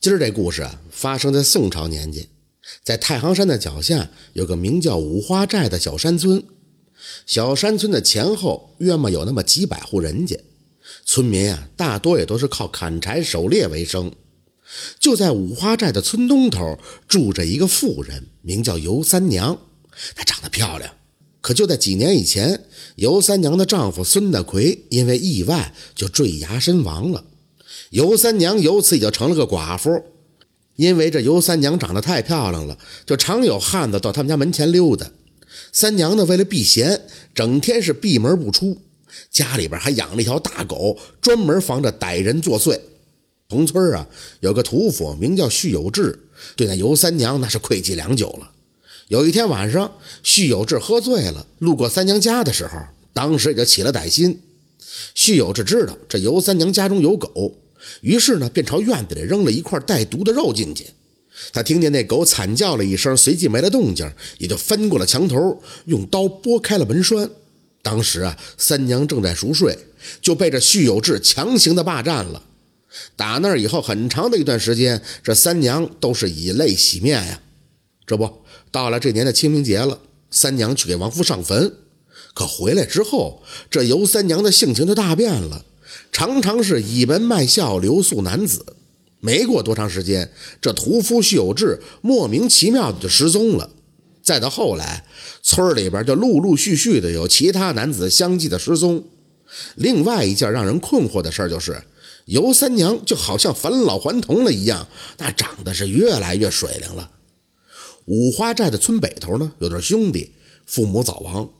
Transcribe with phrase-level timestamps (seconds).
[0.00, 2.28] 今儿这故事啊，发生在宋朝年间，
[2.84, 6.40] 在太行山的脚下有个名叫五花寨的小山村。
[7.26, 10.38] 小山村的前后约莫有那么几百户人家，
[11.04, 14.12] 村民啊大多也都是靠砍柴狩猎为生。
[15.00, 16.78] 就在五花寨的村东头
[17.08, 19.58] 住着一个妇人，名叫尤三娘。
[20.14, 20.94] 她长得漂亮，
[21.40, 27.24] 可就在几年以前，尤三娘的丈夫孙大奎因为意外就坠崖身亡了。
[27.90, 30.02] 尤三娘由此也就成了个寡妇。
[30.76, 35.10] 因为这尤三娘长得太漂亮了，就常有汉子到他们家门前溜达。
[35.72, 37.02] 三娘呢，为了避嫌，
[37.34, 38.80] 整天是闭门不出，
[39.28, 42.78] 家里边还养了一条大狗，专门防着歹人作祟。
[43.48, 44.06] 同村啊，
[44.38, 48.48] 有个屠夫名叫徐有志，对那尤三娘那是愧疚良久了。
[49.08, 49.90] 有一天晚上，
[50.22, 52.78] 徐有志喝醉了，路过三娘家的时候，
[53.12, 54.40] 当时也就起了歹心。
[55.14, 57.56] 徐有志知道这尤三娘家中有狗。
[58.00, 60.86] 于是呢，便朝院子里扔了一块带毒的肉进去。
[61.52, 67.30] 他听见那狗惨叫了一声，随即没了动静，也就翻过了墙头，用刀拨开了门栓。
[67.80, 69.78] 当时啊，三娘正在熟睡，
[70.20, 72.42] 就被这徐有志强行的霸占了。
[73.14, 77.40] 打那以后，很长的一段时间，这三娘都是以泪洗面呀。
[78.04, 78.42] 这不，
[78.72, 81.72] 到了这年的清明节了，三娘去给亡夫上坟，
[82.34, 85.64] 可回来之后，这尤三娘的性情就大变了。
[86.12, 88.64] 常常是倚门卖笑，留宿男子。
[89.20, 93.70] 没过多长时间，这屠夫徐有志莫名其妙的就失踪了。
[94.22, 95.04] 再到后来，
[95.42, 99.04] 村里边就陆陆续续的有其他男子相继的失踪。
[99.74, 101.82] 另外一件让人困惑的事就是，
[102.26, 107.10] 尤三娘就好像返老还童了一样，那长得是越来越水灵了。
[108.04, 110.32] 五花寨的村北头呢，有对兄弟，
[110.66, 111.50] 父母早亡，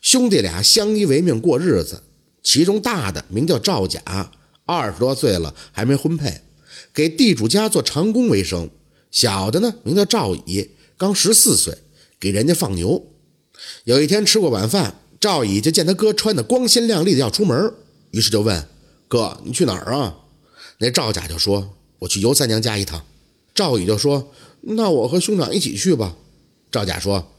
[0.00, 2.02] 兄弟俩相依为命过日子。
[2.42, 4.00] 其中大的名叫赵甲，
[4.64, 6.42] 二十多岁了还没婚配，
[6.92, 8.68] 给地主家做长工为生；
[9.10, 11.78] 小的呢名叫赵乙，刚十四岁，
[12.18, 13.06] 给人家放牛。
[13.84, 17.74] 有一天吃过晚饭，赵乙就见他哥穿的光鲜亮丽的要出门，
[18.10, 18.68] 于是就问
[19.06, 20.16] ：“哥，你去哪儿啊？”
[20.78, 23.04] 那赵甲就说：“我去尤三娘家一趟。”
[23.54, 24.32] 赵乙就说
[24.62, 26.16] ：“那我和兄长一起去吧。”
[26.72, 27.32] 赵甲说：“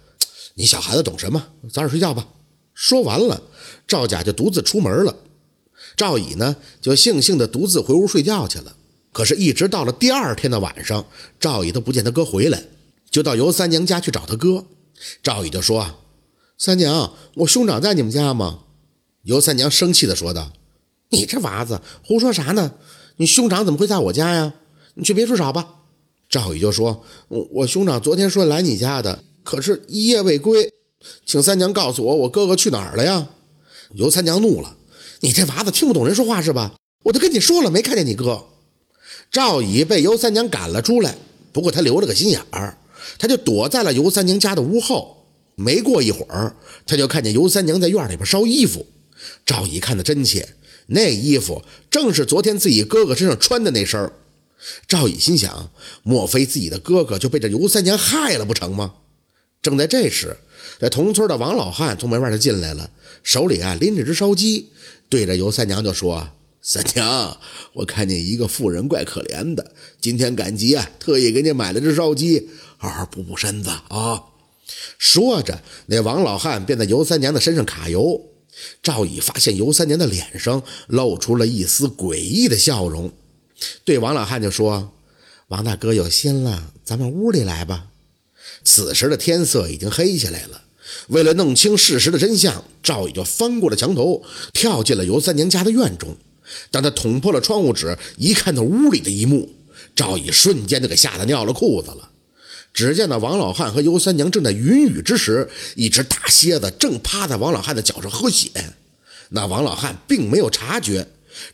[0.56, 1.48] 你小孩子懂什么？
[1.72, 2.28] 早点睡觉吧。”
[2.84, 3.42] 说完了，
[3.88, 5.16] 赵甲就独自出门了。
[5.96, 8.76] 赵乙呢，就悻悻地独自回屋睡觉去了。
[9.14, 11.06] 可是，一直到了第二天的晚上，
[11.40, 12.62] 赵乙都不见他哥回来，
[13.10, 14.66] 就到尤三娘家去找他哥。
[15.24, 16.02] 赵乙就说
[16.60, 18.64] ：“三娘，我兄长在你们家吗？”
[19.24, 20.52] 尤三娘生气地说道
[21.08, 22.74] ：“你这娃子胡说啥呢？
[23.16, 24.56] 你兄长怎么会在我家呀？
[24.96, 25.76] 你去别处找吧。”
[26.28, 30.70] 赵乙就说：“我我兄长昨天说来你家的，可是一夜未归。”
[31.26, 33.30] 请三娘告诉我，我哥哥去哪儿了呀？
[33.94, 34.78] 尤三娘怒了
[35.22, 36.74] ：“你这娃子听不懂人说话是吧？
[37.04, 38.46] 我都跟你说了，没看见你哥。”
[39.32, 41.16] 赵乙被尤三娘赶了出来，
[41.52, 42.78] 不过他留了个心眼儿，
[43.18, 45.28] 他就躲在了尤三娘家的屋后。
[45.56, 46.56] 没过一会儿，
[46.86, 48.86] 他就看见尤三娘在院里边烧衣服。
[49.46, 50.56] 赵乙看得真切，
[50.88, 54.14] 那衣服正是昨天自己哥哥身上穿的那身儿
[54.88, 55.70] 赵乙心想：
[56.02, 58.96] 莫非自己的哥哥就被这尤三娘害了不成吗？
[59.62, 60.38] 正在这时，
[60.84, 62.90] 这同村的王老汉从门外就进来了，
[63.24, 64.68] 手里啊拎着只烧鸡，
[65.08, 66.28] 对着尤三娘就说
[66.62, 67.38] ：“三娘，
[67.72, 69.72] 我看见一个妇人怪可怜的，
[70.02, 74.24] 今天赶集啊，特意给你买了只烧鸡，好好补补身子啊。”
[75.00, 78.20] 说着，那王老汉便在尤三娘的身上揩油。
[78.82, 83.10] 赵乙发现尤三娘的脸上露出了一丝诡异的笑容，
[83.86, 84.92] 对王老汉就说
[85.48, 87.86] ：“王大哥有心了，咱们屋里来吧。”
[88.66, 90.62] 此时的天色已经黑下来了。
[91.08, 96.16] 为了弄清事实的真相，赵乙就翻过了墙头，跳进了尤三娘家的院中。
[96.72, 99.50] 当他捅破了窗户纸，一看到屋里的一幕，
[99.96, 102.10] 赵乙瞬间就给吓得尿了裤子了。
[102.74, 108.50] 只见那王老汉和尤三娘正在云雨之时，一只大蝎子正趴在王老汉的脚上喝血。
[109.30, 111.08] 那王老汉并没有察觉，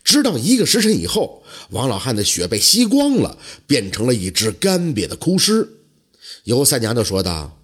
[0.04, 3.38] 直到一个时辰以后，王老汉的血被吸光了，
[3.68, 5.68] 变成了一只干瘪的枯尸。
[6.46, 7.59] 尤三娘就说道：“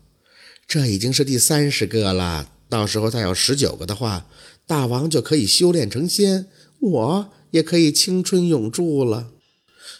[0.68, 4.26] 这已经是第三十个了，到时候再有十九个的话，
[4.66, 6.48] 大王就可以修炼成仙，
[6.80, 9.30] 我也可以青春永驻了。”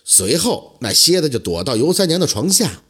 [0.04, 2.82] 随后，那蝎子就躲到尤三娘的床下。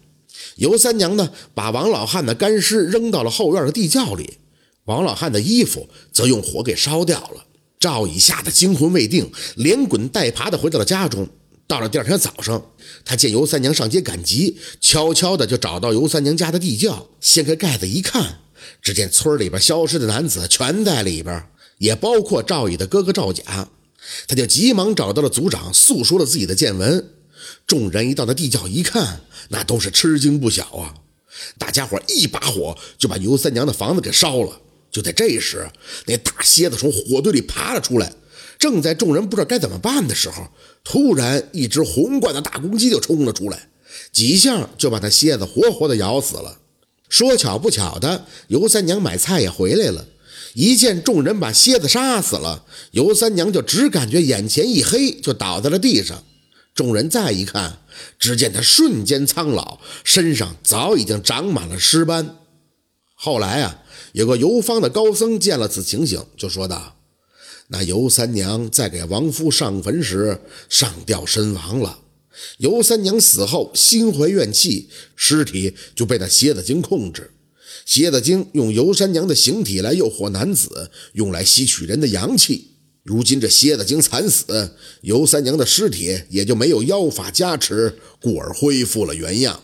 [0.58, 4.38] 尤三娘呢，把王老汉的干尸扔到了后院的地窖里，
[4.86, 7.46] 王老汉的衣服则用火给烧掉了。
[7.80, 11.28] 赵乙吓得惊魂未定，连滚带爬的回到了家中。
[11.68, 12.64] 到了第二天早上，
[13.04, 18.40] 他见尤三娘上街赶集，悄悄的就找到尤三娘家的地窖，掀开盖子一看，
[18.82, 21.48] 只见村里边消失的男子全在里边，
[21.80, 23.70] 也包括赵乙的哥哥赵甲。
[24.28, 27.10] 他就急忙找到了族长，诉说了自己的见闻。
[27.66, 30.94] 众人一到那地窖一看，那都是吃惊不小啊！
[31.58, 34.62] 大家伙一把火就把尤三娘的房子给烧了。
[34.92, 35.68] 就在这时，
[36.06, 38.14] 那大蝎子从火堆里爬了出来。
[38.66, 40.48] 正在众人不知道该怎么办的时候，
[40.84, 43.70] 突然一只红冠的大公鸡就冲了出来，
[44.12, 46.58] 几下就把那蝎子活活的咬死了。
[47.08, 50.08] 说巧不巧的，尤三娘买菜也回来了，
[50.56, 56.24] 一见众人把蝎子杀死了，尤三娘就只感觉眼前一黑，就倒在了地上。
[56.74, 57.78] 众人再一看，
[58.18, 62.38] 只见他瞬间苍老，身上早已经长满了尸斑。
[63.14, 63.84] 后来啊，
[64.14, 66.95] 有个游方的高僧见了此情形，就说道
[67.68, 70.40] ：“那尤三娘在给亡夫上坟时
[70.70, 72.00] 上吊身亡了。
[72.58, 77.32] 尤三娘死后心怀怨气，尸体就被那蝎子精控制。
[77.86, 82.72] 蝎子精用尤三娘的形体来诱惑男子，用来吸取人的阳气。”
[83.06, 84.72] 如今这蝎子精惨死，
[85.02, 89.62] 尤三娘的尸体也就没有妖法加持，故而恢复了原样。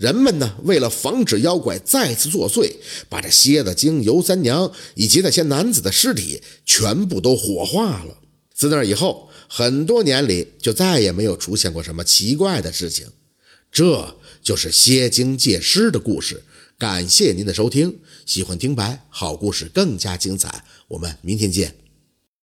[0.00, 2.72] 人们呢，为了防止妖怪再次作祟，
[3.10, 8.16] 把这蝎子精、尤三娘以及那些男子的尸体全部都火化了。
[8.54, 13.08] 自那以后，很多年里就再也没有出现过什么奇怪的事情。
[13.70, 16.42] 这就是蝎精借尸的故事。
[16.78, 21.74] 感谢您的收听，喜欢听白好故事更加精彩，我们明天见。